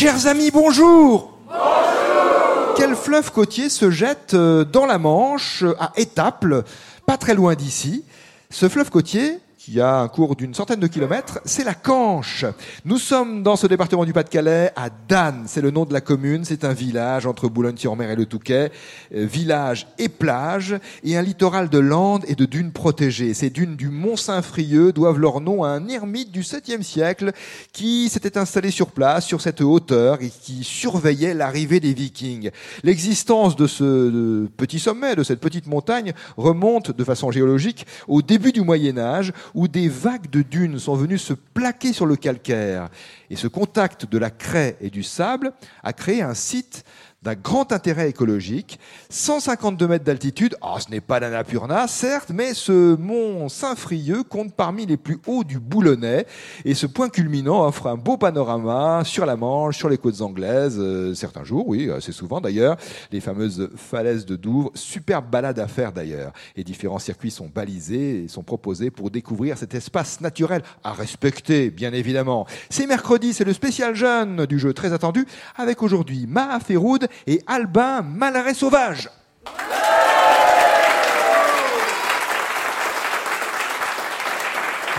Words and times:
Chers 0.00 0.28
amis, 0.28 0.50
bonjour. 0.50 1.36
Bonjour. 1.46 2.74
Quel 2.74 2.96
fleuve 2.96 3.32
côtier 3.32 3.68
se 3.68 3.90
jette 3.90 4.32
euh, 4.32 4.64
dans 4.64 4.86
la 4.86 4.96
Manche, 4.96 5.62
à 5.78 5.92
Étaples, 5.94 6.64
pas 7.04 7.18
très 7.18 7.34
loin 7.34 7.54
d'ici? 7.54 8.02
Ce 8.48 8.70
fleuve 8.70 8.88
côtier, 8.88 9.40
qui 9.62 9.78
a 9.78 9.98
un 9.98 10.08
cours 10.08 10.36
d'une 10.36 10.54
centaine 10.54 10.80
de 10.80 10.86
kilomètres, 10.86 11.38
c'est 11.44 11.64
la 11.64 11.74
Canche. 11.74 12.46
Nous 12.86 12.96
sommes 12.96 13.42
dans 13.42 13.56
ce 13.56 13.66
département 13.66 14.06
du 14.06 14.14
Pas-de-Calais, 14.14 14.72
à 14.74 14.88
Dan, 14.88 15.44
c'est 15.46 15.60
le 15.60 15.70
nom 15.70 15.84
de 15.84 15.92
la 15.92 16.00
commune, 16.00 16.46
c'est 16.46 16.64
un 16.64 16.72
village 16.72 17.26
entre 17.26 17.46
Boulogne-sur-Mer 17.50 18.10
et 18.12 18.16
le 18.16 18.24
Touquet, 18.24 18.72
euh, 19.14 19.26
village 19.26 19.86
et 19.98 20.08
plage, 20.08 20.76
et 21.04 21.18
un 21.18 21.20
littoral 21.20 21.68
de 21.68 21.78
landes 21.78 22.24
et 22.26 22.36
de 22.36 22.46
dunes 22.46 22.72
protégées. 22.72 23.34
Ces 23.34 23.50
dunes 23.50 23.76
du 23.76 23.90
Mont-Saint-Frieux 23.90 24.94
doivent 24.94 25.18
leur 25.18 25.42
nom 25.42 25.62
à 25.62 25.68
un 25.68 25.88
ermite 25.88 26.32
du 26.32 26.40
7e 26.40 26.82
siècle 26.82 27.32
qui 27.74 28.08
s'était 28.08 28.38
installé 28.38 28.70
sur 28.70 28.92
place, 28.92 29.26
sur 29.26 29.42
cette 29.42 29.60
hauteur, 29.60 30.22
et 30.22 30.30
qui 30.30 30.64
surveillait 30.64 31.34
l'arrivée 31.34 31.80
des 31.80 31.92
vikings. 31.92 32.50
L'existence 32.82 33.56
de 33.56 33.66
ce 33.66 34.46
petit 34.56 34.78
sommet, 34.78 35.16
de 35.16 35.22
cette 35.22 35.40
petite 35.40 35.66
montagne, 35.66 36.14
remonte 36.38 36.96
de 36.96 37.04
façon 37.04 37.30
géologique 37.30 37.86
au 38.08 38.22
début 38.22 38.52
du 38.52 38.62
Moyen 38.62 38.96
Âge, 38.96 39.34
où 39.54 39.68
des 39.68 39.88
vagues 39.88 40.30
de 40.30 40.42
dunes 40.42 40.78
sont 40.78 40.94
venues 40.94 41.18
se 41.18 41.32
plaquer 41.32 41.92
sur 41.92 42.06
le 42.06 42.16
calcaire. 42.16 42.88
Et 43.28 43.36
ce 43.36 43.46
contact 43.46 44.06
de 44.06 44.18
la 44.18 44.30
craie 44.30 44.76
et 44.80 44.90
du 44.90 45.02
sable 45.02 45.52
a 45.82 45.92
créé 45.92 46.22
un 46.22 46.34
site 46.34 46.84
d'un 47.22 47.34
grand 47.34 47.70
intérêt 47.72 48.08
écologique. 48.08 48.78
152 49.10 49.86
mètres 49.86 50.04
d'altitude, 50.04 50.56
ah, 50.62 50.76
ce 50.78 50.90
n'est 50.90 51.02
pas 51.02 51.20
l'Annapurna, 51.20 51.86
certes, 51.86 52.30
mais 52.32 52.54
ce 52.54 52.96
mont 52.96 53.50
Saint-Frieux 53.50 54.22
compte 54.22 54.54
parmi 54.54 54.86
les 54.86 54.96
plus 54.96 55.18
hauts 55.26 55.44
du 55.44 55.58
Boulonnais. 55.58 56.26
Et 56.64 56.72
ce 56.72 56.86
point 56.86 57.10
culminant 57.10 57.66
offre 57.66 57.88
un 57.88 57.96
beau 57.96 58.16
panorama 58.16 59.02
sur 59.04 59.26
la 59.26 59.36
Manche, 59.36 59.76
sur 59.76 59.90
les 59.90 59.98
côtes 59.98 60.22
anglaises, 60.22 60.78
euh, 60.78 61.14
certains 61.14 61.44
jours, 61.44 61.68
oui, 61.68 61.90
assez 61.90 62.12
souvent 62.12 62.40
d'ailleurs, 62.40 62.78
les 63.12 63.20
fameuses 63.20 63.68
falaises 63.76 64.24
de 64.24 64.36
Douvres. 64.36 64.70
Superbe 64.74 65.26
balade 65.30 65.58
à 65.58 65.68
faire 65.68 65.92
d'ailleurs. 65.92 66.32
Et 66.56 66.64
différents 66.64 66.98
circuits 66.98 67.30
sont 67.30 67.50
balisés 67.54 68.24
et 68.24 68.28
sont 68.28 68.42
proposés 68.42 68.90
pour 68.90 69.10
découvrir 69.10 69.58
cet 69.58 69.74
espace 69.74 70.22
naturel 70.22 70.62
à 70.84 70.94
respecter, 70.94 71.68
bien 71.68 71.92
évidemment. 71.92 72.46
C'est 72.70 72.86
mercredi, 72.86 73.34
c'est 73.34 73.44
le 73.44 73.52
spécial 73.52 73.94
jeune 73.94 74.46
du 74.46 74.58
jeu 74.58 74.72
très 74.72 74.94
attendu, 74.94 75.26
avec 75.58 75.82
aujourd'hui 75.82 76.26
Maha 76.26 76.60
Feroud 76.60 77.09
et 77.26 77.42
Albin 77.46 78.02
Malaret 78.02 78.54
Sauvage. 78.54 79.08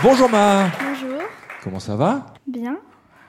Bonjour 0.02 0.28
Ma. 0.28 0.68
Bonjour. 0.80 1.20
Comment 1.62 1.78
ça 1.80 1.96
va? 1.96 2.26
Bien. 2.46 2.78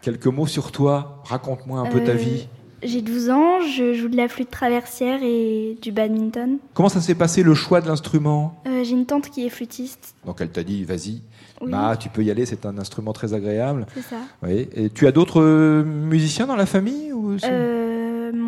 Quelques 0.02 0.26
mots 0.28 0.48
sur 0.48 0.72
toi. 0.72 1.22
Raconte-moi 1.26 1.80
un 1.80 1.86
peu 1.86 2.04
ta 2.04 2.12
Euh, 2.12 2.16
vie. 2.16 2.48
J'ai 2.82 3.02
12 3.02 3.30
ans, 3.30 3.62
je 3.62 3.94
joue 3.94 4.10
de 4.10 4.18
la 4.18 4.28
flûte 4.28 4.50
traversière 4.52 5.20
et 5.24 5.78
du 5.82 5.94
badminton. 5.94 6.58
Comment 6.74 6.90
ça 6.90 7.00
s'est 7.00 7.16
passé 7.16 7.42
le 7.42 7.54
choix 7.54 7.80
de 7.80 7.88
l'instrument? 7.88 8.60
Euh, 8.68 8.84
J'ai 8.84 8.92
une 8.92 9.06
tante 9.06 9.30
qui 9.30 9.46
est 9.46 9.50
flûtiste. 9.50 10.16
Donc 10.26 10.42
elle 10.42 10.50
t'a 10.50 10.64
dit, 10.64 10.84
vas-y, 10.84 11.22
Oui, 11.62 11.70
Ma, 11.72 11.96
tu 11.96 12.10
peux 12.10 12.24
y 12.24 12.32
aller, 12.32 12.46
c'est 12.46 12.66
un 12.66 12.78
instrument 12.78 13.14
très 13.14 13.34
agréable. 13.34 13.86
c'est 13.96 14.02
ça. 14.02 14.18
Oui. 14.42 14.68
Et 14.76 14.90
tu 14.90 15.08
as 15.08 15.14
d'autres 15.14 15.42
euh, 15.42 15.84
musiciens 15.86 16.46
dans 16.48 16.58
la 16.58 16.66
famille 16.66 17.14
ou 17.14 17.38
Euh, 17.46 17.93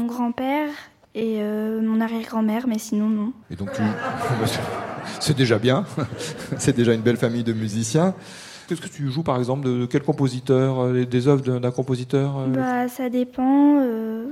mon 0.06 0.14
grand-père 0.14 0.70
et 1.14 1.38
euh, 1.40 1.82
mon 1.82 2.02
arrière-grand-mère, 2.02 2.68
mais 2.68 2.78
sinon 2.78 3.10
non. 3.10 3.34
Et 3.50 3.56
donc 3.56 3.72
tu... 3.74 3.82
c'est 5.20 5.36
déjà 5.36 5.58
bien. 5.58 5.86
c'est 6.58 6.76
déjà 6.76 6.94
une 6.94 7.02
belle 7.02 7.18
famille 7.18 7.44
de 7.44 7.54
musiciens. 7.54 8.14
Qu'est-ce 8.68 8.82
que 8.82 8.88
tu 8.88 9.10
joues 9.10 9.24
par 9.24 9.38
exemple 9.38 9.66
de 9.66 9.86
quel 9.86 10.02
compositeur 10.04 10.80
euh, 10.82 11.06
Des 11.06 11.28
œuvres 11.28 11.60
d'un 11.60 11.72
compositeur 11.72 12.38
euh 12.40 12.48
Bah 12.48 12.88
ça 12.88 13.10
dépend. 13.10 13.80
euh, 13.80 14.26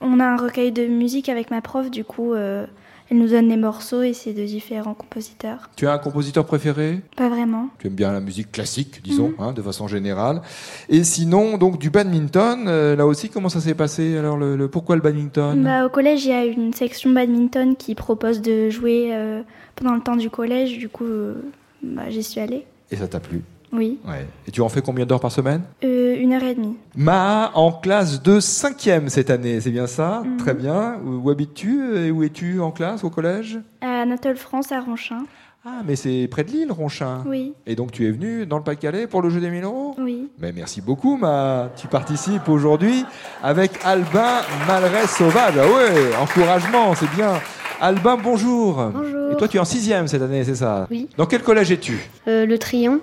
on 0.00 0.20
a 0.20 0.26
un 0.26 0.36
recueil 0.36 0.72
de 0.72 0.86
musique 0.86 1.28
avec 1.28 1.50
ma 1.50 1.60
prof, 1.60 1.90
du 1.90 2.04
coup 2.04 2.32
euh, 2.32 2.66
elle 3.10 3.18
nous 3.18 3.28
donne 3.28 3.48
les 3.48 3.56
morceaux 3.56 4.02
et 4.02 4.12
c'est 4.12 4.32
de 4.32 4.44
différents 4.44 4.94
compositeurs. 4.94 5.70
Tu 5.76 5.86
as 5.86 5.92
un 5.92 5.98
compositeur 5.98 6.44
préféré? 6.44 7.00
Pas 7.16 7.28
vraiment. 7.28 7.68
Tu 7.78 7.86
aimes 7.86 7.94
bien 7.94 8.12
la 8.12 8.20
musique 8.20 8.52
classique, 8.52 9.02
disons, 9.02 9.32
hein, 9.38 9.52
de 9.52 9.62
façon 9.62 9.88
générale. 9.88 10.42
Et 10.88 11.04
sinon, 11.04 11.56
donc 11.58 11.78
du 11.78 11.90
badminton, 11.90 12.66
euh, 12.68 12.96
là 12.96 13.06
aussi, 13.06 13.30
comment 13.30 13.48
ça 13.48 13.60
s'est 13.60 13.74
passé 13.74 14.16
Alors, 14.16 14.36
le, 14.36 14.56
le- 14.56 14.68
pourquoi 14.68 14.96
le 14.96 15.02
badminton? 15.02 15.62
Bah, 15.62 15.86
au 15.86 15.88
collège, 15.88 16.24
il 16.24 16.30
y 16.30 16.34
a 16.34 16.44
une 16.44 16.72
section 16.74 17.10
badminton 17.10 17.76
qui 17.76 17.94
propose 17.94 18.42
de 18.42 18.68
jouer 18.70 19.10
euh, 19.14 19.42
pendant 19.76 19.94
le 19.94 20.00
temps 20.00 20.16
du 20.16 20.28
collège, 20.30 20.76
du 20.78 20.88
coup 20.88 21.04
euh, 21.04 21.34
bah, 21.82 22.10
j'y 22.10 22.22
suis 22.22 22.40
allée. 22.40 22.66
Et 22.90 22.96
ça 22.96 23.08
t'a 23.08 23.20
plu? 23.20 23.42
Oui. 23.72 23.98
Ouais. 24.06 24.26
Et 24.46 24.50
tu 24.50 24.60
en 24.60 24.68
fais 24.68 24.80
combien 24.82 25.04
d'heures 25.06 25.20
par 25.20 25.32
semaine? 25.32 25.62
Euh, 25.84 26.16
une 26.18 26.32
heure 26.32 26.42
et 26.42 26.54
demie. 26.54 26.76
Ma 26.96 27.50
en 27.54 27.72
classe 27.72 28.22
de 28.22 28.40
5e 28.40 29.08
cette 29.08 29.30
année, 29.30 29.60
c'est 29.60 29.70
bien 29.70 29.86
ça? 29.86 30.22
Mhm. 30.24 30.36
Très 30.38 30.54
bien. 30.54 30.96
Où, 31.04 31.20
où 31.24 31.30
habites-tu? 31.30 31.96
Et 31.96 32.10
où 32.10 32.22
es-tu 32.22 32.60
en 32.60 32.70
classe, 32.70 33.04
au 33.04 33.10
collège? 33.10 33.58
À 33.80 34.02
Anatole 34.02 34.36
France, 34.36 34.72
à 34.72 34.80
Ronchin. 34.80 35.24
Ah, 35.66 35.82
mais 35.86 35.96
c'est 35.96 36.28
près 36.30 36.44
de 36.44 36.50
Lille, 36.50 36.72
Ronchin. 36.72 37.24
Oui, 37.26 37.52
Et 37.66 37.74
donc 37.74 37.90
tu 37.92 38.06
es 38.06 38.10
venu 38.10 38.46
dans 38.46 38.56
le 38.56 38.62
Pas-de-Calais 38.62 39.06
pour 39.06 39.20
le 39.20 39.28
jeu 39.28 39.40
des 39.40 39.50
1000 39.50 39.64
euros? 39.64 39.94
Oui. 39.98 40.28
Mais 40.38 40.52
merci 40.52 40.80
beaucoup, 40.80 41.16
Ma. 41.16 41.68
Tu 41.76 41.88
participes 41.88 42.48
aujourd'hui 42.48 43.04
avec 43.42 43.72
Albin 43.84 44.40
Malray 44.66 45.06
Sauvage. 45.08 45.54
Ah 45.60 45.66
ouais, 45.66 46.16
encouragement, 46.22 46.94
c'est 46.94 47.10
bien. 47.14 47.32
Albin, 47.80 48.16
bonjour. 48.22 48.82
Bonjour. 48.94 49.32
Et 49.32 49.36
toi, 49.36 49.46
tu 49.48 49.56
es 49.56 49.60
en 49.60 49.64
sixième 49.64 50.08
cette 50.08 50.22
année, 50.22 50.42
c'est 50.44 50.54
ça? 50.54 50.86
Oui. 50.90 51.08
Dans 51.18 51.26
quel 51.26 51.42
collège 51.42 51.70
es-tu? 51.70 51.98
Euh, 52.28 52.46
le 52.46 52.56
Trion, 52.58 53.00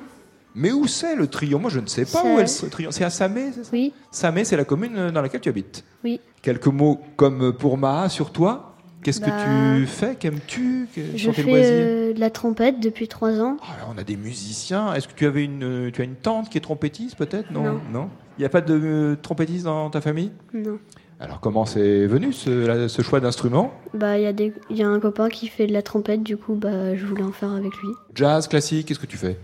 Mais 0.56 0.72
où 0.72 0.88
c'est 0.88 1.16
le 1.16 1.28
Trion 1.28 1.60
Moi, 1.60 1.70
je 1.70 1.80
ne 1.80 1.88
sais 1.88 2.06
pas 2.06 2.24
où 2.24 2.40
est 2.40 2.64
le 2.64 2.70
Trion. 2.70 2.92
C'est 2.92 3.04
à 3.04 3.10
Samé, 3.10 3.52
c'est 3.54 3.64
ça? 3.66 3.70
Oui, 3.74 3.94
Samé, 4.12 4.46
c'est 4.46 4.58
la 4.58 4.64
commune 4.66 5.12
dans 5.12 5.22
laquelle 5.22 5.42
tu 5.42 5.50
habites. 5.50 5.84
oui. 6.04 6.20
Quelques 6.42 6.68
mots 6.68 7.00
comme 7.16 7.54
pour 7.54 7.78
Ma 7.78 8.08
sur 8.08 8.32
toi. 8.32 8.76
Qu'est-ce 9.02 9.20
que 9.20 9.30
Bah, 9.30 9.38
tu 9.80 9.86
fais? 9.88 10.16
Qu'aimes-tu? 10.16 10.88
Je 11.16 11.32
fais 11.32 11.44
euh, 11.48 12.14
de 12.14 12.20
la 12.20 12.30
trompette 12.32 12.80
depuis 12.80 13.08
trois 13.08 13.40
ans. 13.40 13.58
Ah, 13.62 13.78
là, 13.80 13.88
on 13.94 13.98
a 14.00 14.04
des 14.04 14.16
musiciens. 14.16 14.94
Est-ce 14.94 15.08
que 15.08 15.14
tu 15.16 15.26
avais 15.28 15.44
une, 15.44 15.64
euh, 15.64 15.92
tu 15.92 16.02
as 16.02 16.06
une 16.06 16.16
tante 16.16 16.50
qui 16.50 16.58
est 16.58 16.62
trompettiste 16.62 17.16
peut-être? 17.16 17.52
Non. 17.52 17.80
Non. 17.92 18.10
Il 18.38 18.42
n'y 18.42 18.46
a 18.46 18.50
pas 18.50 18.62
de 18.62 18.74
euh, 18.80 19.16
trompettiste 19.20 19.66
dans 19.66 19.90
ta 19.90 20.02
famille? 20.02 20.32
Non. 20.54 20.78
Alors 21.20 21.40
comment 21.40 21.66
c'est 21.66 22.06
venu 22.08 22.34
ce, 22.34 23.02
choix 23.02 23.20
d'instrument? 23.20 23.72
Bah, 23.94 24.18
il 24.20 24.24
y, 24.24 24.28
a 24.28 24.34
des- 24.34 24.54
y 24.70 24.84
a 24.84 24.88
un 24.88 25.00
copain 25.00 25.30
qui 25.30 25.48
fait 25.48 25.66
de 25.68 25.74
la 25.74 25.82
trompette, 25.82 26.22
du 26.24 26.36
coup, 26.38 26.56
bah, 26.56 26.96
je 26.96 27.06
voulais 27.06 27.24
en 27.24 27.32
faire 27.32 27.52
avec 27.54 27.74
lui. 27.78 27.90
Jazz, 28.14 28.48
classique, 28.48 28.88
qu'est-ce 28.88 29.00
que 29.00 29.06
tu 29.06 29.18
fais? 29.18 29.38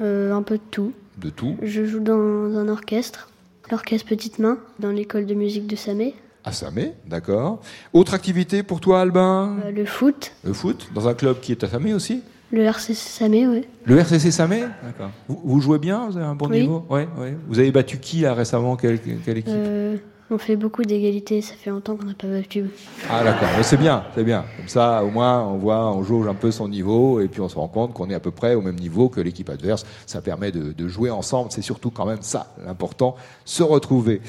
Euh, 0.00 0.32
un 0.32 0.42
peu 0.42 0.56
de 0.56 0.62
tout. 0.70 0.92
De 1.18 1.30
tout. 1.30 1.56
Je 1.62 1.84
joue 1.86 2.00
dans 2.00 2.14
un 2.56 2.68
orchestre, 2.68 3.28
l'orchestre 3.70 4.06
Petite 4.08 4.38
Main, 4.38 4.58
dans 4.78 4.90
l'école 4.90 5.26
de 5.26 5.34
musique 5.34 5.66
de 5.66 5.76
Samé. 5.76 6.14
À 6.44 6.52
Samé, 6.52 6.92
d'accord. 7.06 7.60
Autre 7.92 8.14
activité 8.14 8.62
pour 8.62 8.80
toi, 8.80 9.00
Albin 9.00 9.56
Euh, 9.64 9.70
le 9.72 9.84
foot, 9.84 10.32
Le 10.44 10.52
foot, 10.52 10.90
dans 10.94 11.08
un 11.08 11.14
club 11.14 11.40
qui 11.40 11.52
est 11.52 11.64
à 11.64 11.68
Samé 11.68 11.94
aussi 11.94 12.22
le 12.52 12.62
RCC 12.62 12.94
Samé, 12.94 13.48
ouais. 13.48 13.64
Le 13.86 13.98
RCC 13.98 14.30
Samé 14.30 14.60
D'accord. 14.84 15.10
Vous, 15.26 15.40
vous 15.42 15.60
jouez 15.60 15.80
bien 15.80 16.06
Vous 16.08 16.16
avez 16.16 16.26
un 16.26 16.36
bon 16.36 16.48
Oui. 16.48 16.60
niveau? 16.60 16.86
Ouais, 16.88 17.08
ouais. 17.18 17.36
Vous 17.48 17.58
avez 17.58 17.72
battu 17.72 17.98
qui 17.98 18.20
là 18.20 18.34
récemment? 18.34 18.76
Quelle, 18.76 19.00
quelle 19.00 19.38
équipe? 19.38 19.52
Euh, 19.52 19.96
on 20.30 20.38
fait 20.38 20.56
beaucoup 20.56 20.82
d'égalité, 20.82 21.40
ça 21.40 21.54
fait 21.54 21.70
longtemps 21.70 21.96
qu'on 21.96 22.06
n'a 22.06 22.14
pas 22.14 22.26
battu. 22.26 22.64
Ah 23.08 23.22
d'accord, 23.22 23.48
c'est 23.62 23.76
bien, 23.76 24.04
c'est 24.14 24.24
bien. 24.24 24.44
Comme 24.56 24.68
ça, 24.68 25.04
au 25.04 25.10
moins, 25.10 25.42
on 25.44 25.56
voit, 25.56 25.92
on 25.92 26.02
jauge 26.02 26.26
un 26.26 26.34
peu 26.34 26.50
son 26.50 26.68
niveau 26.68 27.20
et 27.20 27.28
puis 27.28 27.40
on 27.40 27.48
se 27.48 27.54
rend 27.54 27.68
compte 27.68 27.92
qu'on 27.92 28.10
est 28.10 28.14
à 28.14 28.20
peu 28.20 28.32
près 28.32 28.54
au 28.54 28.60
même 28.60 28.76
niveau 28.76 29.08
que 29.08 29.20
l'équipe 29.20 29.48
adverse. 29.48 29.86
Ça 30.04 30.20
permet 30.20 30.50
de, 30.50 30.88
jouer 30.88 31.10
ensemble. 31.10 31.50
C'est 31.52 31.62
surtout 31.62 31.90
quand 31.90 32.06
même 32.06 32.22
ça, 32.22 32.48
l'important, 32.64 33.14
se 33.44 33.62
retrouver. 33.62 34.20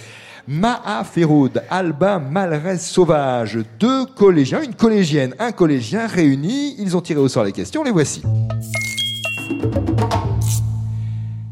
Maha 0.47 1.03
Feroud, 1.03 1.61
Albin 1.69 2.19
Malrez 2.19 2.77
Sauvage, 2.77 3.59
deux 3.79 4.05
collégiens, 4.05 4.61
une 4.61 4.75
collégienne, 4.75 5.33
un 5.39 5.51
collégien 5.51 6.07
réunis. 6.07 6.75
Ils 6.79 6.95
ont 6.95 7.01
tiré 7.01 7.19
au 7.19 7.27
sort 7.27 7.43
les 7.43 7.51
questions, 7.51 7.83
les 7.83 7.91
voici. 7.91 8.23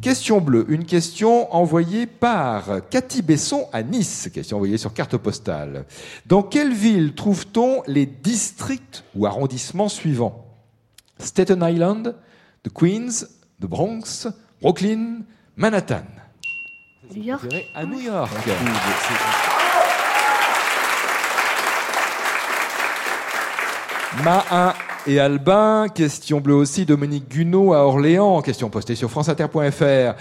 Question 0.06 0.40
bleue, 0.40 0.68
une 0.70 0.86
question 0.86 1.52
envoyée 1.52 2.06
par 2.06 2.66
Cathy 2.92 3.24
Besson 3.24 3.68
à 3.74 3.82
Nice, 3.82 4.30
question 4.32 4.58
envoyée 4.58 4.78
sur 4.78 4.94
carte 4.94 5.18
postale. 5.18 5.86
Dans 6.28 6.44
quelle 6.44 6.74
ville 6.74 7.16
trouve-t-on 7.16 7.82
les 7.88 8.06
districts 8.06 9.04
ou 9.16 9.26
arrondissements 9.26 9.90
suivants? 9.90 10.46
Staten 11.18 11.64
Island, 11.64 12.14
the 12.62 12.70
Queens, 12.72 13.26
the 13.60 13.66
Bronx, 13.66 14.28
Brooklyn, 14.62 15.22
Manhattan. 15.56 16.06
New 17.12 17.24
York 17.24 17.52
à 17.74 17.84
New 17.84 18.00
York. 18.00 18.30
Ma 24.24 24.46
1 24.52 24.85
et 25.08 25.20
Albin, 25.20 25.88
question 25.94 26.40
bleue 26.42 26.56
aussi, 26.56 26.86
Dominique 26.86 27.30
Gunaud 27.30 27.74
à 27.74 27.80
Orléans, 27.86 28.42
question 28.42 28.70
postée 28.70 28.96
sur 28.96 29.10
franceinter.fr. 29.12 30.16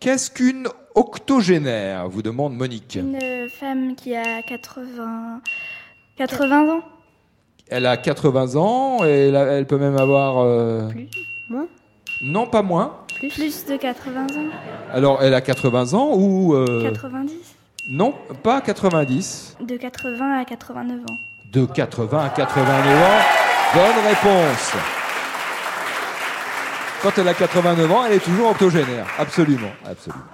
Qu'est-ce 0.00 0.30
qu'une 0.30 0.66
octogénaire 0.94 2.08
vous 2.08 2.22
demande 2.22 2.54
Monique. 2.56 2.96
Une 2.96 3.16
euh, 3.22 3.48
femme 3.48 3.94
qui 3.94 4.14
a 4.16 4.42
80, 4.42 5.40
80 6.16 6.68
ans 6.70 6.80
Elle 7.68 7.86
a 7.86 7.96
80 7.96 8.56
ans 8.56 9.04
et 9.04 9.28
elle, 9.28 9.36
a- 9.36 9.44
elle 9.52 9.66
peut 9.66 9.78
même 9.78 9.96
avoir... 9.96 10.38
euh, 10.38 10.88
Plus 10.88 11.08
Moins 11.48 11.66
Non, 12.22 12.46
pas 12.46 12.62
moins. 12.62 12.96
Plus 13.18 13.64
de 13.66 13.76
80 13.76 14.22
ans 14.22 14.26
Alors, 14.92 15.22
elle 15.22 15.34
a 15.34 15.40
80 15.40 15.94
ans 15.94 16.10
ou... 16.14 16.54
euh, 16.54 16.90
90 16.90 17.32
Non, 17.90 18.14
pas 18.42 18.60
90. 18.60 19.56
De 19.66 19.76
80 19.76 20.40
à 20.40 20.44
89 20.44 21.00
ans. 21.00 21.18
De 21.52 21.66
80 21.66 22.18
à 22.24 22.28
89 22.30 23.02
ans. 23.02 23.51
Bonne 23.74 24.04
réponse. 24.06 24.72
Quand 27.02 27.10
elle 27.16 27.28
a 27.28 27.32
89 27.32 27.90
ans, 27.90 28.04
elle 28.04 28.12
est 28.12 28.24
toujours 28.24 28.50
octogénaire. 28.50 29.06
Absolument, 29.18 29.72
absolument. 29.86 30.24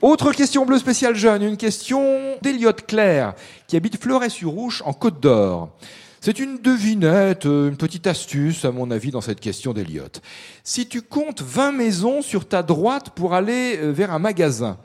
Autre 0.00 0.32
question 0.32 0.64
bleue 0.64 0.78
spéciale 0.78 1.14
jeune, 1.14 1.42
une 1.42 1.58
question 1.58 2.36
d'Eliott 2.40 2.86
Claire, 2.86 3.34
qui 3.66 3.76
habite 3.76 4.02
Fleuret-sur-Ouche 4.02 4.82
en 4.86 4.94
Côte 4.94 5.20
d'Or. 5.20 5.68
C'est 6.22 6.38
une 6.38 6.62
devinette, 6.62 7.44
euh, 7.44 7.68
une 7.68 7.76
petite 7.76 8.06
astuce, 8.06 8.64
à 8.64 8.72
mon 8.72 8.90
avis, 8.90 9.10
dans 9.10 9.20
cette 9.20 9.40
question 9.40 9.74
d'Eliott. 9.74 10.22
Si 10.64 10.88
tu 10.88 11.02
comptes 11.02 11.42
20 11.42 11.72
maisons 11.72 12.22
sur 12.22 12.48
ta 12.48 12.62
droite 12.62 13.10
pour 13.10 13.34
aller 13.34 13.76
euh, 13.76 13.92
vers 13.92 14.12
un 14.12 14.18
magasin, 14.18 14.78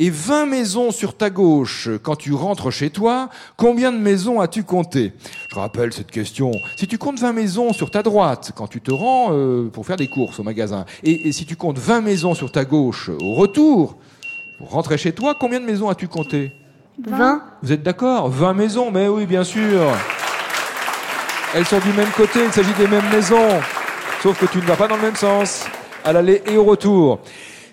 et 0.00 0.08
20 0.08 0.46
maisons 0.46 0.90
sur 0.92 1.14
ta 1.14 1.28
gauche 1.28 1.90
quand 2.02 2.16
tu 2.16 2.32
rentres 2.32 2.72
chez 2.72 2.88
toi, 2.88 3.28
combien 3.58 3.92
de 3.92 3.98
maisons 3.98 4.40
as-tu 4.40 4.64
compté 4.64 5.12
Je 5.50 5.54
rappelle 5.54 5.92
cette 5.92 6.10
question. 6.10 6.52
Si 6.76 6.88
tu 6.88 6.96
comptes 6.96 7.20
20 7.20 7.34
maisons 7.34 7.74
sur 7.74 7.90
ta 7.90 8.02
droite 8.02 8.52
quand 8.56 8.66
tu 8.66 8.80
te 8.80 8.90
rends 8.90 9.28
euh, 9.32 9.68
pour 9.68 9.84
faire 9.84 9.96
des 9.96 10.08
courses 10.08 10.40
au 10.40 10.42
magasin, 10.42 10.86
et, 11.04 11.28
et 11.28 11.32
si 11.32 11.44
tu 11.44 11.54
comptes 11.54 11.78
20 11.78 12.00
maisons 12.00 12.34
sur 12.34 12.50
ta 12.50 12.64
gauche 12.64 13.10
au 13.20 13.34
retour, 13.34 13.98
pour 14.58 14.70
rentrer 14.70 14.96
chez 14.96 15.12
toi, 15.12 15.36
combien 15.38 15.60
de 15.60 15.66
maisons 15.66 15.90
as-tu 15.90 16.08
compté 16.08 16.50
20. 17.06 17.42
Vous 17.62 17.72
êtes 17.72 17.82
d'accord? 17.82 18.30
20 18.30 18.54
maisons, 18.54 18.90
mais 18.90 19.06
oui, 19.06 19.26
bien 19.26 19.44
sûr. 19.44 19.82
Elles 21.54 21.66
sont 21.66 21.78
du 21.78 21.92
même 21.92 22.10
côté, 22.16 22.40
il 22.44 22.52
s'agit 22.52 22.72
des 22.78 22.86
mêmes 22.86 23.08
maisons. 23.12 23.60
Sauf 24.22 24.38
que 24.38 24.46
tu 24.46 24.58
ne 24.58 24.62
vas 24.62 24.76
pas 24.76 24.88
dans 24.88 24.96
le 24.96 25.02
même 25.02 25.16
sens, 25.16 25.66
à 26.04 26.12
l'aller 26.14 26.42
et 26.46 26.56
au 26.56 26.64
retour. 26.64 27.20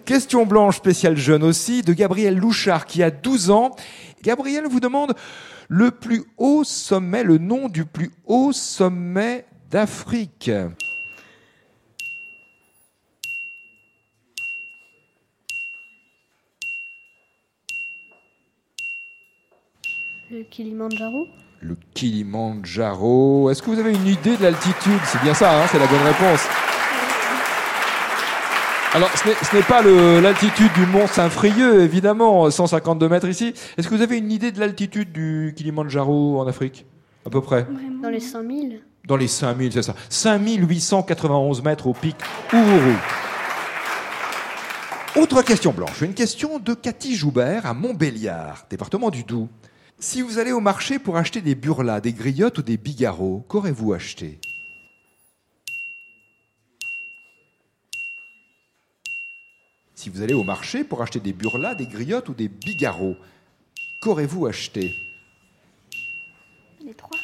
Question 0.08 0.46
blanche 0.46 0.78
spéciale 0.78 1.18
jeune 1.18 1.44
aussi, 1.44 1.82
de 1.82 1.92
Gabriel 1.92 2.38
Louchard, 2.38 2.86
qui 2.86 3.04
a 3.04 3.12
12 3.12 3.52
ans. 3.52 3.76
Gabriel 4.24 4.64
vous 4.66 4.80
demande 4.80 5.14
le 5.68 5.92
plus 5.92 6.24
haut 6.38 6.64
sommet, 6.64 7.24
le 7.26 7.38
nom 7.38 7.68
du 7.68 7.84
plus 7.84 8.12
haut 8.26 8.54
sommet 8.54 9.44
d'Afrique. 9.70 10.50
Le 20.32 20.44
Kilimandjaro. 20.50 21.28
Le 21.60 21.76
Kilimandjaro. 21.94 23.50
Est-ce 23.50 23.62
que 23.62 23.72
vous 23.72 23.80
avez 23.80 23.94
une 23.94 24.08
idée 24.08 24.38
de 24.38 24.44
l'altitude? 24.44 25.02
C'est 25.04 25.22
bien 25.22 25.34
ça, 25.34 25.62
hein, 25.62 25.68
c'est 25.70 25.80
la 25.80 25.88
bonne 25.88 26.04
réponse. 26.04 26.48
Alors, 28.98 29.12
ce 29.16 29.56
n'est- 29.56 29.62
pas 29.62 29.84
l'altitude 29.84 30.74
du 30.74 30.88
mont 30.88 31.06
Saint-Frieux, 31.06 31.82
évidemment, 31.82 32.50
152 32.50 33.08
mètres 33.08 33.28
ici. 33.28 33.54
Est-ce 33.78 33.88
que 33.88 33.94
vous 33.94 34.02
avez 34.02 34.18
une 34.18 34.32
idée 34.32 34.52
de 34.52 34.60
l'altitude 34.60 35.12
du 35.12 35.54
Kilimandjaro 35.56 36.40
en 36.42 36.48
Afrique 36.48 36.88
À 37.24 37.30
peu 37.30 37.40
près? 37.42 37.62
Vraiment. 37.62 38.02
Dans 38.02 38.10
les 38.10 38.20
100 38.20 38.40
000. 38.42 38.52
Dans 39.08 39.16
les 39.16 39.28
5000, 39.28 39.72
c'est 39.72 39.84
ça. 39.84 39.94
5891 40.10 41.62
mètres 41.64 41.86
au 41.86 41.94
pic 41.94 42.16
Ourourou. 42.52 42.96
Autre 45.18 45.44
question 45.44 45.74
blanche. 45.74 46.02
Une 46.02 46.16
question 46.16 46.58
de 46.58 46.74
Cathy 46.74 47.16
Joubert 47.16 47.68
à 47.68 47.76
Montbéliard, 47.76 48.66
département 48.68 49.12
du 49.12 49.24
Doubs. 49.24 49.48
Si 50.00 50.24
vous 50.24 50.40
allez 50.40 50.52
au 50.52 50.60
marché 50.60 50.98
pour 50.98 51.18
acheter 51.18 51.42
des 51.42 51.54
burlas, 51.54 52.02
des 52.02 52.14
griottes 52.14 52.58
ou 52.58 52.62
des 52.64 52.78
bigarreaux, 52.78 53.46
qu'aurez-vous 53.48 53.94
acheté? 53.94 54.40
Si 60.08 60.14
vous 60.14 60.22
allez 60.22 60.34
au 60.34 60.44
marché 60.46 60.86
pour 60.86 61.02
acheter 61.02 61.20
des 61.20 61.34
burlas, 61.34 61.76
des 61.76 61.86
griottes 61.86 62.30
ou 62.30 62.34
des 62.34 62.48
bigarreaux, 62.48 63.18
qu'aurez-vous 64.02 64.46
acheté? 64.46 64.96
Les 66.82 66.94
trois. 66.94 67.20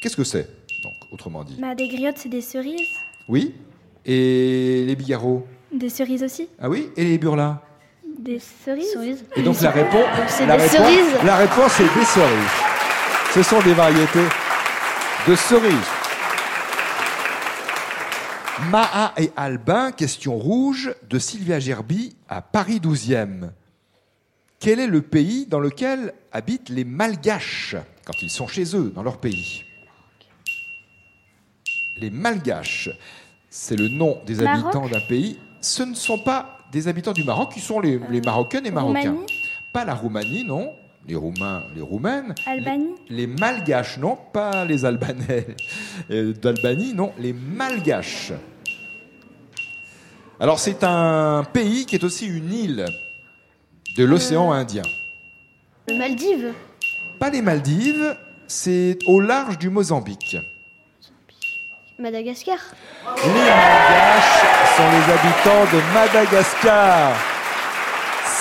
Qu'est-ce 0.00 0.16
que 0.16 0.24
c'est 0.24 0.48
Donc, 0.82 0.94
autrement 1.10 1.44
dit? 1.44 1.58
Bah, 1.60 1.74
des 1.74 1.88
griottes, 1.88 2.16
c'est 2.16 2.30
des 2.30 2.40
cerises. 2.40 2.88
Oui 3.28 3.52
Et 4.06 4.84
les 4.86 4.96
bigarreaux 4.96 5.46
Des 5.70 5.90
cerises 5.90 6.22
aussi. 6.22 6.48
Ah 6.58 6.70
oui 6.70 6.88
Et 6.96 7.04
les 7.04 7.18
burlas? 7.18 7.60
Des 8.18 8.38
cerises. 8.38 8.90
Cerises. 8.94 9.22
Et 9.36 9.42
donc 9.42 9.60
la 9.60 9.72
réponse, 9.72 10.06
c'est 10.28 10.46
la 10.46 10.56
des 10.56 10.62
réponse, 10.62 10.78
cerises. 10.78 11.22
La 11.22 11.36
réponse 11.36 11.80
est 11.80 11.98
des 11.98 12.06
cerises. 12.06 12.50
Ce 13.34 13.42
sont 13.42 13.60
des 13.60 13.74
variétés 13.74 14.24
de 15.28 15.34
cerises. 15.34 16.01
Maha 18.70 19.12
et 19.16 19.30
Albin, 19.36 19.92
question 19.92 20.36
rouge 20.36 20.94
de 21.08 21.18
Sylvia 21.18 21.58
Gerby 21.58 22.16
à 22.28 22.42
Paris 22.42 22.80
12e. 22.80 23.50
Quel 24.60 24.78
est 24.78 24.86
le 24.86 25.02
pays 25.02 25.46
dans 25.46 25.60
lequel 25.60 26.14
habitent 26.32 26.68
les 26.68 26.84
Malgaches 26.84 27.76
quand 28.04 28.20
ils 28.22 28.30
sont 28.30 28.46
chez 28.46 28.76
eux, 28.76 28.92
dans 28.94 29.02
leur 29.02 29.18
pays 29.18 29.64
Les 31.98 32.10
Malgaches, 32.10 32.90
c'est 33.50 33.76
le 33.76 33.88
nom 33.88 34.18
des 34.26 34.36
Maroc 34.36 34.74
habitants 34.74 34.88
d'un 34.88 35.06
pays. 35.06 35.38
Ce 35.60 35.82
ne 35.82 35.94
sont 35.94 36.18
pas 36.18 36.58
des 36.72 36.88
habitants 36.88 37.12
du 37.12 37.24
Maroc, 37.24 37.52
qui 37.52 37.60
sont 37.60 37.80
les, 37.80 38.00
les 38.10 38.20
Marocaines 38.20 38.66
et 38.66 38.70
Marocains. 38.70 39.10
Roumanie 39.12 39.26
Pas 39.72 39.84
la 39.84 39.94
Roumanie, 39.94 40.44
non. 40.44 40.72
Les 41.06 41.16
Roumains, 41.16 41.64
les 41.74 41.82
Roumaines. 41.82 42.34
Albanie 42.46 42.94
Les, 43.08 43.16
les 43.16 43.26
Malgaches, 43.26 43.98
non. 43.98 44.16
Pas 44.32 44.64
les 44.64 44.84
Albanais 44.84 45.48
euh, 46.10 46.32
d'Albanie, 46.32 46.94
non. 46.94 47.12
Les 47.18 47.32
Malgaches. 47.32 48.32
Alors, 50.42 50.58
c'est 50.58 50.82
un 50.82 51.44
pays 51.44 51.86
qui 51.86 51.94
est 51.94 52.02
aussi 52.02 52.26
une 52.26 52.52
île 52.52 52.84
de 53.96 54.04
l'océan 54.04 54.50
Indien. 54.50 54.82
Le 55.86 55.96
Maldives. 55.96 56.52
Pas 57.20 57.30
les 57.30 57.40
Maldives, 57.40 58.16
c'est 58.48 58.98
au 59.06 59.20
large 59.20 59.56
du 59.56 59.70
Mozambique. 59.70 60.36
Madagascar. 61.96 62.58
Les 63.24 63.30
Malgaches 63.30 64.42
sont 64.76 64.90
les 64.90 65.12
habitants 65.12 65.76
de 65.76 65.94
Madagascar. 65.94 67.31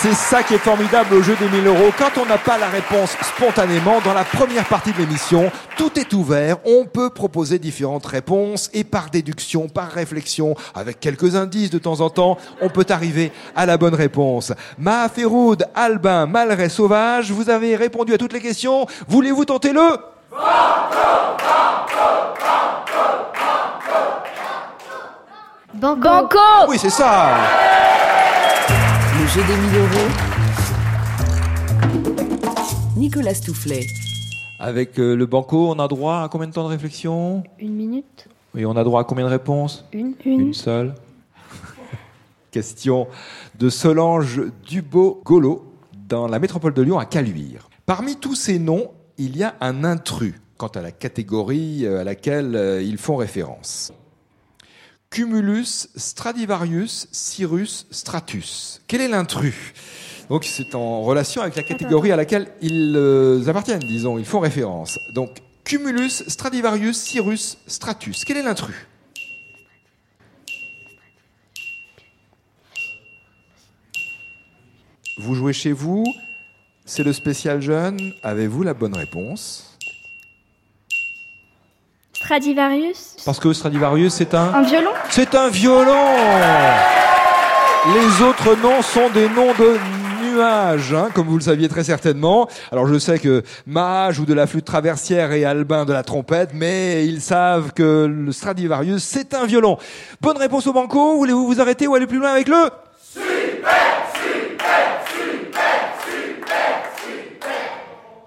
C'est 0.02 0.16
ça 0.16 0.42
qui 0.42 0.56
est 0.56 0.58
formidable 0.58 1.14
au 1.14 1.22
jeu 1.22 1.36
des 1.36 1.48
1000 1.48 1.68
euros. 1.68 1.92
Quand 1.96 2.20
on 2.20 2.26
n'a 2.26 2.40
pas 2.40 2.58
la 2.58 2.70
réponse 2.70 3.12
spontanément, 3.22 4.02
dans 4.04 4.16
la 4.16 4.24
première 4.24 4.66
partie 4.66 4.92
de 4.92 4.98
l'émission, 4.98 5.52
tout 5.78 5.92
est 6.00 6.12
ouvert. 6.14 6.58
On 6.66 6.86
peut 6.86 7.12
proposer 7.12 7.60
différentes 7.60 8.08
réponses 8.08 8.72
et 8.74 8.84
par 8.84 9.12
déduction, 9.12 9.70
par 9.70 9.92
réflexion, 9.92 10.56
avec 10.74 11.00
quelques 11.00 11.36
indices 11.36 11.70
de 11.70 11.78
temps 11.78 12.02
en 12.02 12.10
temps, 12.10 12.40
on 12.62 12.70
peut 12.70 12.88
arriver 12.90 13.32
à 13.56 13.68
la 13.68 13.78
bonne 13.78 13.94
réponse. 13.94 14.54
Mahaferoud, 14.80 15.68
Albin, 15.76 16.26
Malray, 16.26 16.72
Sauvage, 16.72 17.30
vous 17.30 17.52
avez 17.52 17.76
répondu 17.76 18.16
à 18.16 18.18
toutes 18.18 18.34
les 18.34 18.42
questions. 18.42 18.88
Voulez-vous 19.08 19.46
tenter 19.46 19.72
le? 19.72 20.00
Banco. 25.76 26.00
Banco 26.02 26.40
Oui, 26.70 26.80
c'est 26.80 26.90
ça. 26.90 27.38
Jeu 29.34 29.40
des 29.48 29.56
1000 29.56 29.78
euros. 29.78 30.10
Nicolas 32.98 33.34
Stoufflet. 33.34 33.86
Avec 34.60 35.00
euh, 35.00 35.16
le 35.16 35.26
banco, 35.26 35.70
on 35.70 35.80
a 35.80 35.88
droit 35.88 36.24
à 36.24 36.30
combien 36.30 36.48
de 36.48 36.54
temps 36.54 36.66
de 36.66 36.68
réflexion? 36.68 37.42
Une 37.58 37.74
minute. 37.74 38.28
Oui, 38.54 38.66
on 38.66 38.76
a 38.76 38.84
droit 38.84 39.00
à 39.00 39.04
combien 39.06 39.24
de 39.24 39.30
réponses? 39.30 39.86
Une. 39.94 40.16
Une. 40.26 40.42
Une 40.42 40.54
seule. 40.54 40.96
Question 42.52 43.08
de 43.58 43.70
Solange 43.70 44.42
Dubo-Golo 44.68 45.64
dans 46.10 46.28
la 46.28 46.38
métropole 46.38 46.74
de 46.74 46.82
Lyon 46.82 47.00
à 47.00 47.06
Caluire. 47.06 47.70
Parmi 47.86 48.18
tous 48.18 48.36
ces 48.36 48.60
noms, 48.60 48.92
il 49.18 49.38
y 49.38 49.44
a 49.44 49.56
un 49.62 49.86
intrus 49.86 50.34
quant 50.58 50.68
à 50.68 50.82
la 50.82 50.92
catégorie 50.92 51.86
euh, 51.86 52.02
à 52.02 52.04
laquelle 52.04 52.54
euh, 52.58 52.84
ils 52.84 52.98
font 52.98 53.16
référence. 53.16 53.94
Cumulus 55.12 55.90
Stradivarius 55.98 57.10
Cyrus 57.12 57.86
Stratus. 57.92 58.82
Quel 58.88 59.02
est 59.02 59.10
l'intrus? 59.10 59.74
Donc 60.30 60.46
c'est 60.46 60.74
en 60.74 61.02
relation 61.02 61.42
avec 61.42 61.58
la 61.58 61.64
catégorie 61.64 62.14
à 62.14 62.16
laquelle 62.16 62.48
ils 62.62 62.96
euh, 62.96 63.46
appartiennent, 63.46 63.82
disons, 63.82 64.18
ils 64.18 64.24
font 64.24 64.40
référence. 64.40 64.98
Donc 65.14 65.40
Cumulus 65.66 66.24
Stradivarius 66.30 66.98
Cyrus 66.98 67.58
Stratus. 67.68 68.24
Quel 68.24 68.38
est 68.38 68.42
l'intrus? 68.42 68.74
Vous 75.18 75.36
jouez 75.36 75.52
chez 75.52 75.74
vous, 75.74 76.06
c'est 76.86 77.04
le 77.04 77.12
spécial 77.12 77.62
jeune? 77.62 78.14
Avez-vous 78.24 78.64
la 78.64 78.74
bonne 78.74 78.96
réponse? 78.96 79.71
Stradivarius 82.32 83.18
Parce 83.26 83.42
que 83.42 83.52
Stradivarius, 83.52 84.14
c'est 84.14 84.34
un... 84.34 84.54
Un 84.54 84.62
violon 84.62 84.92
C'est 85.10 85.36
un 85.36 85.50
violon 85.50 86.06
Les 87.94 88.24
autres 88.24 88.56
noms 88.64 88.82
sont 88.82 89.10
des 89.10 89.28
noms 89.28 89.54
de 89.54 89.78
nuages, 90.24 90.94
hein, 90.94 91.10
comme 91.14 91.28
vous 91.28 91.36
le 91.36 91.44
saviez 91.44 91.68
très 91.68 91.84
certainement. 91.84 92.48
Alors 92.72 92.88
je 92.88 92.98
sais 92.98 93.20
que 93.20 93.44
Ma 93.68 94.14
joue 94.14 94.26
de 94.26 94.34
la 94.34 94.48
flûte 94.48 94.64
traversière 94.64 95.34
et 95.34 95.44
Albin 95.44 95.84
de 95.84 95.92
la 95.92 96.04
trompette, 96.04 96.52
mais 96.54 97.06
ils 97.06 97.20
savent 97.20 97.74
que 97.74 98.06
le 98.06 98.32
Stradivarius, 98.32 99.04
c'est 99.04 99.34
un 99.34 99.46
violon. 99.46 99.78
Bonne 100.22 100.38
réponse 100.38 100.66
au 100.68 100.72
banco, 100.72 101.18
voulez-vous 101.18 101.46
vous 101.46 101.60
arrêter 101.60 101.86
ou 101.86 101.96
aller 101.96 102.08
plus 102.08 102.20
loin 102.20 102.32
avec 102.32 102.48
le 102.48 102.70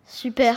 Super. 0.06 0.56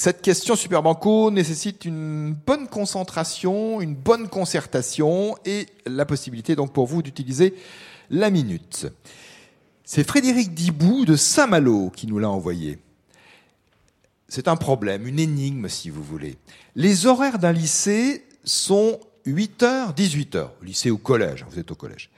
Cette 0.00 0.22
question 0.22 0.54
Super 0.54 0.84
Banco 0.84 1.28
nécessite 1.32 1.84
une 1.84 2.32
bonne 2.32 2.68
concentration, 2.68 3.80
une 3.80 3.96
bonne 3.96 4.28
concertation 4.28 5.36
et 5.44 5.66
la 5.86 6.06
possibilité 6.06 6.54
donc 6.54 6.72
pour 6.72 6.86
vous 6.86 7.02
d'utiliser 7.02 7.56
la 8.08 8.30
minute. 8.30 8.86
C'est 9.82 10.06
Frédéric 10.06 10.54
Dibou 10.54 11.04
de 11.04 11.16
Saint-Malo 11.16 11.90
qui 11.90 12.06
nous 12.06 12.20
l'a 12.20 12.30
envoyé. 12.30 12.78
C'est 14.28 14.46
un 14.46 14.54
problème, 14.54 15.04
une 15.04 15.18
énigme 15.18 15.68
si 15.68 15.90
vous 15.90 16.04
voulez. 16.04 16.36
Les 16.76 17.06
horaires 17.06 17.40
d'un 17.40 17.50
lycée 17.50 18.24
sont 18.44 19.00
8h, 19.26 19.96
18h, 19.96 20.50
lycée 20.62 20.92
ou 20.92 20.98
collège, 20.98 21.44
vous 21.50 21.58
êtes 21.58 21.72
au 21.72 21.74
collège. 21.74 22.08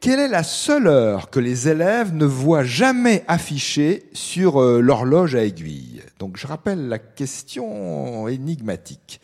Quelle 0.00 0.20
est 0.20 0.28
la 0.28 0.44
seule 0.44 0.86
heure 0.86 1.28
que 1.28 1.40
les 1.40 1.68
élèves 1.68 2.14
ne 2.14 2.24
voient 2.24 2.62
jamais 2.62 3.24
affichée 3.26 4.04
sur 4.12 4.62
euh, 4.62 4.80
l'horloge 4.80 5.34
à 5.34 5.42
aiguille 5.42 6.02
Donc 6.20 6.36
je 6.36 6.46
rappelle 6.46 6.86
la 6.86 7.00
question 7.00 8.28
énigmatique. 8.28 9.20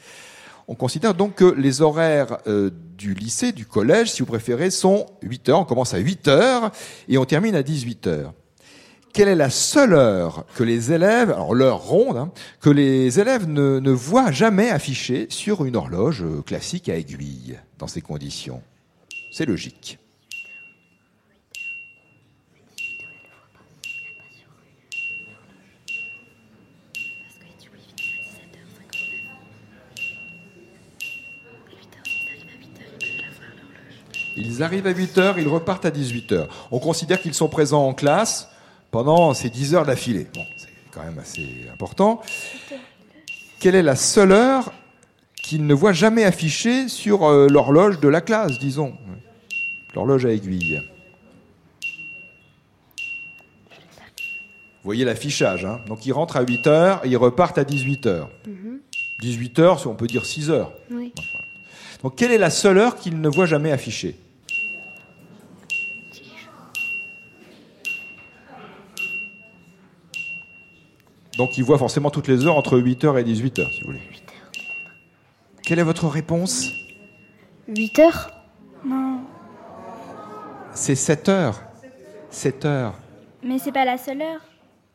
On 0.66 0.74
considère 0.74 1.14
donc 1.14 1.36
que 1.36 1.44
les 1.44 1.80
horaires 1.80 2.38
euh, 2.48 2.70
du 2.98 3.14
lycée, 3.14 3.52
du 3.52 3.66
collège, 3.66 4.10
si 4.10 4.22
vous 4.22 4.26
préférez, 4.26 4.70
sont 4.70 5.06
8 5.22 5.50
heures. 5.50 5.60
On 5.60 5.64
commence 5.64 5.94
à 5.94 5.98
8 5.98 6.26
heures 6.26 6.72
et 7.08 7.18
on 7.18 7.24
termine 7.24 7.54
à 7.54 7.62
18 7.62 8.08
heures. 8.08 8.32
Quelle 9.12 9.28
est 9.28 9.36
la 9.36 9.50
seule 9.50 9.92
heure 9.92 10.44
que 10.56 10.64
les 10.64 10.92
élèves, 10.92 11.30
alors 11.30 11.54
l'heure 11.54 11.84
ronde, 11.84 12.16
hein, 12.16 12.32
que 12.60 12.70
les 12.70 13.20
élèves 13.20 13.48
ne, 13.48 13.78
ne 13.78 13.90
voient 13.92 14.32
jamais 14.32 14.70
affichée 14.70 15.28
sur 15.30 15.64
une 15.64 15.76
horloge 15.76 16.24
euh, 16.24 16.42
classique 16.42 16.88
à 16.88 16.96
aiguille 16.96 17.60
dans 17.78 17.86
ces 17.86 18.00
conditions? 18.00 18.60
C'est 19.30 19.46
logique. 19.46 20.00
Ils 34.36 34.62
arrivent 34.62 34.86
à 34.86 34.90
8 34.90 35.18
heures, 35.18 35.38
ils 35.38 35.48
repartent 35.48 35.84
à 35.84 35.90
18 35.90 36.32
heures. 36.32 36.68
On 36.70 36.78
considère 36.78 37.20
qu'ils 37.20 37.34
sont 37.34 37.48
présents 37.48 37.86
en 37.86 37.94
classe 37.94 38.48
pendant 38.90 39.32
ces 39.34 39.50
10 39.50 39.74
heures 39.74 39.86
d'affilée. 39.86 40.26
Bon, 40.34 40.44
c'est 40.56 40.68
quand 40.92 41.02
même 41.02 41.18
assez 41.18 41.66
important. 41.72 42.20
Quelle 43.60 43.74
est 43.74 43.82
la 43.82 43.96
seule 43.96 44.32
heure 44.32 44.72
qu'ils 45.42 45.66
ne 45.66 45.74
voient 45.74 45.92
jamais 45.92 46.24
affichée 46.24 46.88
sur 46.88 47.24
euh, 47.24 47.48
l'horloge 47.48 48.00
de 48.00 48.08
la 48.08 48.20
classe, 48.20 48.58
disons? 48.58 48.94
L'horloge 49.94 50.26
à 50.26 50.30
aiguille. 50.30 50.80
Vous 54.84 54.88
voyez 54.88 55.04
l'affichage. 55.04 55.64
Hein 55.64 55.80
Donc 55.86 56.04
ils 56.06 56.12
rentrent 56.12 56.36
à 56.36 56.42
8 56.42 56.66
heures 56.66 57.04
et 57.04 57.08
ils 57.08 57.16
repartent 57.16 57.58
à 57.58 57.64
18 57.64 58.06
heures. 58.06 58.30
18 59.20 59.58
heures, 59.60 59.80
si 59.80 59.86
on 59.86 59.94
peut 59.94 60.06
dire 60.06 60.26
6 60.26 60.50
heures. 60.50 60.72
Oui. 60.90 61.12
Donc 62.02 62.16
quelle 62.16 62.32
est 62.32 62.38
la 62.38 62.50
seule 62.50 62.78
heure 62.78 62.96
qu'ils 62.96 63.18
ne 63.18 63.28
voient 63.28 63.46
jamais 63.46 63.72
affichée? 63.72 64.16
Donc 71.36 71.58
ils 71.58 71.64
voient 71.64 71.78
forcément 71.78 72.10
toutes 72.10 72.28
les 72.28 72.46
heures 72.46 72.56
entre 72.56 72.78
8h 72.78 73.20
et 73.20 73.24
18h, 73.24 73.70
si 73.70 73.80
vous 73.80 73.86
voulez. 73.86 74.02
Quelle 75.62 75.78
est 75.78 75.84
votre 75.84 76.06
réponse? 76.08 76.70
8 77.68 77.98
heures? 78.00 78.30
Non. 78.86 79.20
C'est 80.74 80.94
7 80.94 81.28
heures. 81.28 81.62
7 82.30 82.64
heures. 82.64 82.94
Mais 83.42 83.58
c'est 83.58 83.72
pas 83.72 83.84
la 83.84 83.96
seule 83.96 84.20
heure. 84.22 84.40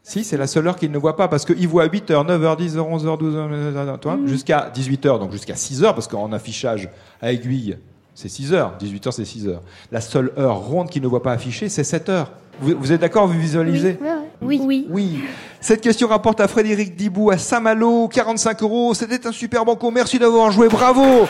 Si, 0.04 0.24
c'est 0.24 0.38
la 0.38 0.48
seule 0.48 0.68
heure 0.68 0.76
qu'ils 0.76 0.92
ne 0.92 0.98
voient 0.98 1.16
pas, 1.16 1.28
parce 1.28 1.46
qu'ils 1.46 1.68
voient 1.68 1.88
8h, 1.88 2.26
9h, 2.26 2.58
10h, 2.58 2.78
11h, 2.78 3.20
12h, 3.20 4.00
toi, 4.00 4.18
jusqu'à 4.26 4.72
18h, 4.74 5.20
donc 5.20 5.32
jusqu'à 5.32 5.54
6h, 5.54 5.94
parce 5.94 6.08
qu'en 6.08 6.32
affichage 6.32 6.90
à 7.22 7.32
aiguille, 7.32 7.78
c'est 8.16 8.30
6h. 8.30 8.78
18h, 8.80 9.12
c'est 9.12 9.24
6h. 9.24 9.60
La 9.92 10.02
seule 10.02 10.32
heure 10.38 10.58
ronde 10.58 10.90
qu'ils 10.90 11.02
ne 11.02 11.08
voient 11.08 11.22
pas 11.22 11.34
affichée, 11.34 11.70
c'est 11.70 11.84
7 11.84 12.10
heures. 12.10 12.32
Vous, 12.60 12.76
vous 12.78 12.92
êtes 12.92 13.02
d'accord, 13.02 13.28
vous 13.28 13.40
visualisez? 13.40 13.98
Oui. 14.02 14.08
Oui. 14.08 14.19
Oui. 14.42 15.24
Cette 15.60 15.82
question 15.82 16.08
rapporte 16.08 16.40
à 16.40 16.48
Frédéric 16.48 16.96
Dibou 16.96 17.32
à 17.32 17.38
Saint-Malo, 17.38 18.08
45 18.08 18.62
euros. 18.64 18.94
C'était 18.94 19.28
un 19.28 19.32
super 19.32 19.66
banco. 19.66 19.92
Merci 19.92 20.18
d'avoir 20.18 20.52
joué. 20.52 20.70
Bravo. 20.70 21.28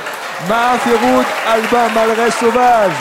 Ma 0.48 0.78
Féroud, 0.78 1.25
Albin 1.48 1.89
Malray 1.94 2.32
Sauvage. 2.32 2.92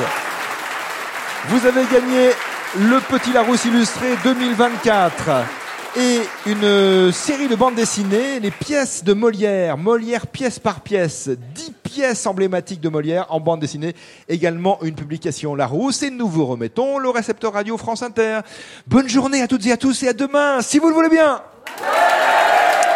Vous 1.49 1.67
avez 1.67 1.85
gagné 1.93 2.31
le 2.79 3.01
Petit 3.01 3.33
Larousse 3.33 3.65
illustré 3.65 4.09
2024 4.25 5.58
et 5.97 6.21
une 6.47 7.13
série 7.13 7.49
de 7.49 7.55
bandes 7.55 7.75
dessinées, 7.75 8.41
les 8.41 8.51
pièces 8.51 9.05
de 9.05 9.13
Molière, 9.13 9.77
Molière 9.77 10.27
pièce 10.27 10.59
par 10.59 10.81
pièce, 10.81 11.29
10 11.29 11.73
pièces 11.83 12.27
emblématiques 12.27 12.81
de 12.81 12.89
Molière 12.89 13.27
en 13.31 13.41
bande 13.41 13.61
dessinée, 13.61 13.95
également 14.29 14.79
une 14.83 14.95
publication 14.95 15.55
Larousse 15.55 16.03
et 16.03 16.11
nous 16.11 16.29
vous 16.29 16.47
remettons 16.47 16.99
le 16.99 17.09
récepteur 17.09 17.53
radio 17.53 17.77
France 17.77 18.03
Inter. 18.03 18.41
Bonne 18.87 19.09
journée 19.09 19.43
à 19.43 19.49
toutes 19.49 19.67
et 19.67 19.73
à 19.73 19.77
tous 19.77 20.03
et 20.03 20.09
à 20.09 20.13
demain, 20.13 20.61
si 20.61 20.79
vous 20.79 20.89
le 20.89 20.95
voulez 20.95 21.09
bien. 21.09 21.43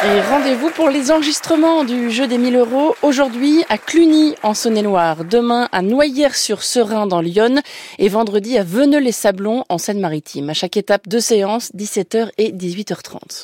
Et 0.04 0.20
rendez-vous 0.20 0.70
pour 0.70 0.88
les 0.88 1.12
enregistrements 1.12 1.84
du 1.84 2.10
jeu 2.10 2.26
des 2.26 2.36
1000 2.36 2.56
euros 2.56 2.96
aujourd'hui 3.02 3.62
à 3.68 3.78
Cluny 3.78 4.34
en 4.42 4.52
Saône-et-Loire, 4.52 5.24
demain 5.24 5.68
à 5.70 5.80
Noyères-sur-Serein 5.80 7.06
dans 7.06 7.20
l'Yonne 7.20 7.62
et 8.00 8.08
vendredi 8.08 8.58
à 8.58 8.64
Veneux-les-Sablons 8.64 9.64
en 9.68 9.78
Seine-Maritime. 9.78 10.50
À 10.50 10.54
chaque 10.54 10.76
étape, 10.76 11.06
deux 11.06 11.20
séances, 11.20 11.70
17h 11.76 12.30
et 12.36 12.50
18h30. 12.50 13.40